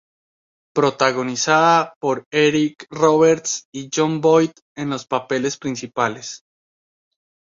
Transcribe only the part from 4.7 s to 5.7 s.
en los papeles